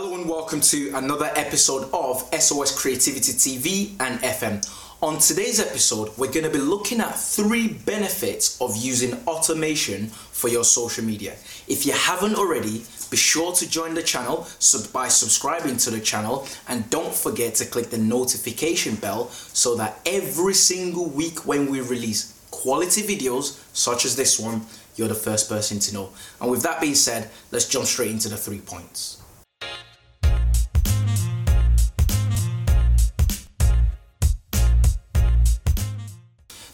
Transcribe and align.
Hello 0.00 0.14
and 0.14 0.30
welcome 0.30 0.60
to 0.60 0.92
another 0.94 1.28
episode 1.34 1.90
of 1.92 2.22
SOS 2.32 2.80
Creativity 2.80 3.32
TV 3.32 3.96
and 3.98 4.20
FM. 4.20 4.64
On 5.02 5.18
today's 5.18 5.58
episode, 5.58 6.16
we're 6.16 6.30
going 6.30 6.44
to 6.44 6.50
be 6.50 6.58
looking 6.58 7.00
at 7.00 7.18
three 7.18 7.66
benefits 7.66 8.60
of 8.60 8.76
using 8.76 9.14
automation 9.26 10.06
for 10.06 10.46
your 10.46 10.62
social 10.62 11.04
media. 11.04 11.32
If 11.66 11.84
you 11.84 11.94
haven't 11.94 12.36
already, 12.36 12.84
be 13.10 13.16
sure 13.16 13.52
to 13.54 13.68
join 13.68 13.94
the 13.94 14.02
channel 14.04 14.46
by 14.92 15.08
subscribing 15.08 15.78
to 15.78 15.90
the 15.90 15.98
channel 15.98 16.46
and 16.68 16.88
don't 16.90 17.12
forget 17.12 17.56
to 17.56 17.64
click 17.64 17.90
the 17.90 17.98
notification 17.98 18.94
bell 18.94 19.30
so 19.30 19.74
that 19.74 19.98
every 20.06 20.54
single 20.54 21.06
week 21.06 21.44
when 21.44 21.68
we 21.68 21.80
release 21.80 22.40
quality 22.52 23.02
videos 23.02 23.60
such 23.72 24.04
as 24.04 24.14
this 24.14 24.38
one, 24.38 24.62
you're 24.94 25.08
the 25.08 25.14
first 25.16 25.48
person 25.48 25.80
to 25.80 25.92
know. 25.92 26.10
And 26.40 26.52
with 26.52 26.62
that 26.62 26.80
being 26.80 26.94
said, 26.94 27.30
let's 27.50 27.68
jump 27.68 27.86
straight 27.86 28.12
into 28.12 28.28
the 28.28 28.36
three 28.36 28.60
points. 28.60 29.22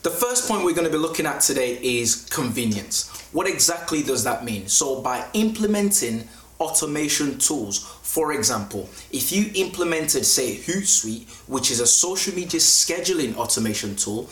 The 0.05 0.11
first 0.11 0.47
point 0.47 0.67
we're 0.67 0.75
going 0.75 0.87
to 0.87 0.93
be 0.93 0.99
looking 0.99 1.25
at 1.25 1.41
today 1.41 1.79
is 1.83 2.27
convenience. 2.29 3.09
What 3.33 3.49
exactly 3.49 4.03
does 4.03 4.23
that 4.25 4.45
mean? 4.45 4.69
So, 4.69 5.01
by 5.01 5.25
implementing 5.33 6.29
automation 6.61 7.39
tools, 7.39 7.79
for 8.03 8.35
example, 8.35 8.91
if 9.13 9.33
you 9.33 9.51
implemented, 9.55 10.27
say, 10.27 10.59
Hootsuite, 10.59 11.27
which 11.49 11.71
is 11.71 11.81
a 11.81 11.87
social 11.87 12.35
media 12.35 12.61
scheduling 12.61 13.35
automation 13.37 13.97
tool, 13.97 14.29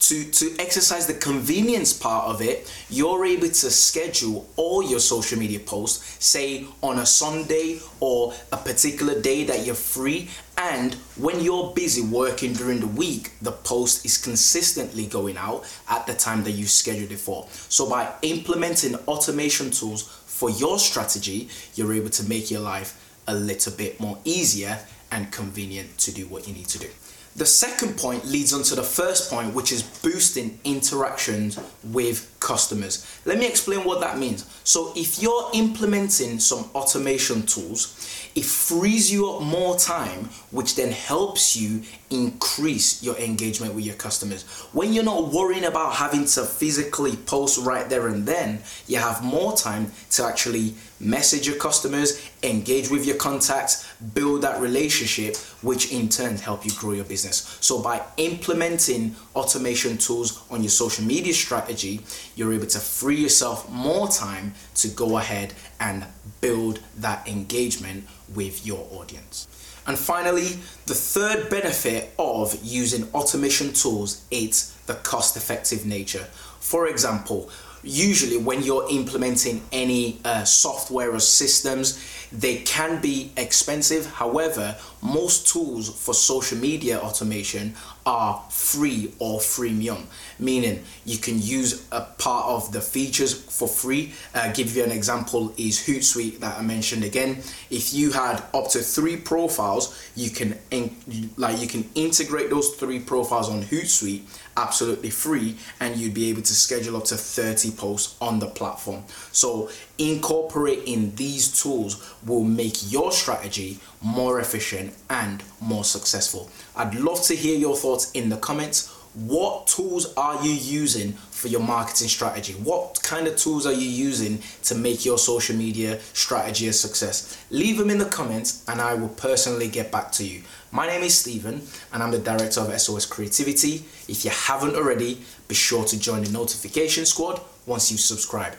to, 0.00 0.24
to 0.24 0.56
exercise 0.58 1.06
the 1.06 1.14
convenience 1.14 1.92
part 1.92 2.28
of 2.28 2.40
it, 2.40 2.72
you're 2.88 3.24
able 3.24 3.48
to 3.48 3.70
schedule 3.70 4.48
all 4.56 4.82
your 4.82 5.00
social 5.00 5.38
media 5.38 5.58
posts, 5.58 6.24
say 6.24 6.66
on 6.82 6.98
a 6.98 7.06
Sunday 7.06 7.80
or 8.00 8.32
a 8.52 8.56
particular 8.56 9.20
day 9.20 9.44
that 9.44 9.66
you're 9.66 9.74
free. 9.74 10.28
And 10.58 10.94
when 11.16 11.40
you're 11.40 11.72
busy 11.74 12.02
working 12.02 12.52
during 12.52 12.80
the 12.80 12.86
week, 12.86 13.32
the 13.42 13.52
post 13.52 14.04
is 14.04 14.16
consistently 14.16 15.06
going 15.06 15.36
out 15.36 15.64
at 15.88 16.06
the 16.06 16.14
time 16.14 16.44
that 16.44 16.52
you 16.52 16.66
scheduled 16.66 17.12
it 17.12 17.18
for. 17.18 17.46
So 17.50 17.88
by 17.88 18.12
implementing 18.22 18.94
automation 19.06 19.70
tools 19.70 20.02
for 20.26 20.50
your 20.50 20.78
strategy, 20.78 21.48
you're 21.74 21.92
able 21.92 22.10
to 22.10 22.28
make 22.28 22.50
your 22.50 22.60
life 22.60 23.02
a 23.26 23.34
little 23.34 23.72
bit 23.72 23.98
more 23.98 24.18
easier 24.24 24.78
and 25.10 25.30
convenient 25.32 25.98
to 25.98 26.12
do 26.12 26.26
what 26.26 26.46
you 26.46 26.54
need 26.54 26.66
to 26.68 26.78
do. 26.78 26.88
The 27.36 27.44
second 27.44 27.98
point 27.98 28.24
leads 28.24 28.54
on 28.54 28.62
to 28.62 28.74
the 28.74 28.82
first 28.82 29.30
point, 29.30 29.52
which 29.52 29.70
is 29.70 29.82
boosting 29.82 30.58
interactions 30.64 31.58
with 31.84 32.34
customers. 32.40 33.06
Let 33.26 33.38
me 33.38 33.46
explain 33.46 33.84
what 33.84 34.00
that 34.00 34.16
means. 34.16 34.46
So, 34.64 34.94
if 34.96 35.20
you're 35.20 35.50
implementing 35.52 36.38
some 36.38 36.70
automation 36.74 37.44
tools, 37.44 37.92
it 38.34 38.46
frees 38.46 39.12
you 39.12 39.30
up 39.30 39.42
more 39.42 39.76
time, 39.76 40.30
which 40.50 40.76
then 40.76 40.92
helps 40.92 41.54
you 41.54 41.82
increase 42.10 43.02
your 43.02 43.16
engagement 43.16 43.74
with 43.74 43.84
your 43.84 43.96
customers. 43.96 44.44
When 44.72 44.92
you're 44.92 45.04
not 45.04 45.32
worrying 45.32 45.64
about 45.64 45.94
having 45.94 46.24
to 46.26 46.44
physically 46.44 47.16
post 47.16 47.64
right 47.64 47.88
there 47.88 48.08
and 48.08 48.26
then, 48.26 48.60
you 48.86 48.98
have 48.98 49.24
more 49.24 49.56
time 49.56 49.90
to 50.12 50.24
actually 50.24 50.74
message 51.00 51.46
your 51.46 51.56
customers, 51.56 52.30
engage 52.42 52.90
with 52.90 53.04
your 53.06 53.16
contacts, 53.16 53.92
build 54.14 54.42
that 54.42 54.60
relationship, 54.60 55.36
which 55.62 55.92
in 55.92 56.08
turn 56.08 56.36
help 56.36 56.64
you 56.64 56.70
grow 56.78 56.92
your 56.92 57.04
business. 57.04 57.58
So 57.60 57.82
by 57.82 58.02
implementing 58.16 59.16
automation 59.34 59.98
tools 59.98 60.42
on 60.50 60.62
your 60.62 60.70
social 60.70 61.04
media 61.04 61.34
strategy, 61.34 62.00
you're 62.34 62.52
able 62.52 62.66
to 62.66 62.78
free 62.78 63.16
yourself 63.16 63.70
more 63.70 64.08
time 64.08 64.54
to 64.76 64.88
go 64.88 65.18
ahead 65.18 65.54
and 65.80 66.06
build 66.40 66.80
that 66.98 67.26
engagement 67.28 68.06
with 68.34 68.66
your 68.66 68.86
audience. 68.92 69.48
And 69.86 69.98
finally, 69.98 70.58
the 70.86 70.94
third 70.94 71.48
benefit 71.48 72.12
of 72.18 72.58
using 72.62 73.08
automation 73.14 73.72
tools 73.72 74.24
is 74.30 74.76
the 74.86 74.94
cost 74.94 75.36
effective 75.36 75.86
nature. 75.86 76.26
For 76.60 76.88
example, 76.88 77.50
usually 77.84 78.36
when 78.36 78.62
you're 78.62 78.88
implementing 78.90 79.62
any 79.70 80.18
uh, 80.24 80.42
software 80.44 81.12
or 81.12 81.20
systems, 81.20 82.02
they 82.32 82.56
can 82.56 83.00
be 83.00 83.30
expensive. 83.36 84.06
However, 84.06 84.76
most 85.06 85.46
tools 85.48 85.88
for 85.88 86.14
social 86.14 86.58
media 86.58 86.98
automation 86.98 87.74
are 88.04 88.42
free 88.50 89.12
or 89.18 89.38
freemium, 89.38 90.06
meaning 90.38 90.82
you 91.04 91.18
can 91.18 91.40
use 91.40 91.86
a 91.92 92.00
part 92.00 92.46
of 92.46 92.72
the 92.72 92.80
features 92.80 93.32
for 93.34 93.68
free. 93.68 94.12
Uh, 94.34 94.52
give 94.52 94.76
you 94.76 94.84
an 94.84 94.90
example 94.90 95.52
is 95.56 95.86
Hootsuite 95.86 96.40
that 96.40 96.58
I 96.58 96.62
mentioned 96.62 97.04
again. 97.04 97.42
If 97.70 97.94
you 97.94 98.12
had 98.12 98.42
up 98.52 98.68
to 98.70 98.80
three 98.80 99.16
profiles, 99.16 99.96
you 100.14 100.30
can 100.30 100.58
in, 100.70 100.94
like 101.36 101.60
you 101.60 101.66
can 101.66 101.88
integrate 101.94 102.50
those 102.50 102.70
three 102.70 103.00
profiles 103.00 103.48
on 103.48 103.62
Hootsuite 103.62 104.22
absolutely 104.56 105.10
free, 105.10 105.56
and 105.80 105.96
you'd 105.96 106.14
be 106.14 106.30
able 106.30 106.42
to 106.42 106.54
schedule 106.54 106.96
up 106.96 107.04
to 107.04 107.16
30 107.16 107.72
posts 107.72 108.16
on 108.20 108.38
the 108.38 108.46
platform. 108.46 109.04
So 109.32 109.70
incorporating 109.98 111.14
these 111.14 111.62
tools 111.62 112.14
will 112.24 112.44
make 112.44 112.92
your 112.92 113.12
strategy 113.12 113.78
more 114.02 114.40
efficient 114.40 114.94
and 115.08 115.42
more 115.60 115.84
successful. 115.84 116.50
I'd 116.74 116.94
love 116.94 117.22
to 117.22 117.36
hear 117.36 117.58
your 117.58 117.76
thoughts 117.76 118.10
in 118.12 118.28
the 118.28 118.36
comments. 118.36 118.92
What 119.14 119.66
tools 119.66 120.12
are 120.14 120.44
you 120.44 120.50
using 120.50 121.12
for 121.12 121.48
your 121.48 121.62
marketing 121.62 122.08
strategy? 122.08 122.52
What 122.52 123.02
kind 123.02 123.26
of 123.26 123.36
tools 123.36 123.64
are 123.64 123.72
you 123.72 123.88
using 123.88 124.42
to 124.64 124.74
make 124.74 125.06
your 125.06 125.16
social 125.16 125.56
media 125.56 126.00
strategy 126.12 126.68
a 126.68 126.72
success? 126.74 127.42
Leave 127.50 127.78
them 127.78 127.88
in 127.88 127.96
the 127.96 128.04
comments 128.04 128.62
and 128.68 128.78
I 128.78 128.92
will 128.92 129.08
personally 129.08 129.68
get 129.68 129.90
back 129.90 130.12
to 130.12 130.24
you. 130.24 130.42
My 130.70 130.86
name 130.86 131.02
is 131.02 131.18
Stephen 131.18 131.62
and 131.94 132.02
I'm 132.02 132.10
the 132.10 132.18
director 132.18 132.60
of 132.60 132.78
SOS 132.78 133.06
Creativity. 133.06 133.86
If 134.06 134.26
you 134.26 134.30
haven't 134.30 134.74
already, 134.76 135.22
be 135.48 135.54
sure 135.54 135.86
to 135.86 135.98
join 135.98 136.22
the 136.22 136.30
notification 136.30 137.06
squad 137.06 137.40
once 137.64 137.90
you 137.90 137.96
subscribe. 137.96 138.54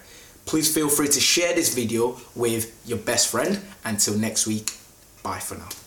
Please 0.47 0.73
feel 0.73 0.89
free 0.89 1.09
to 1.09 1.19
share 1.19 1.53
this 1.53 1.75
video 1.75 2.17
with 2.33 2.73
your 2.85 2.97
best 2.97 3.29
friend. 3.29 3.59
Until 3.83 4.17
next 4.17 4.47
week, 4.47 4.71
bye 5.21 5.39
for 5.39 5.55
now. 5.55 5.86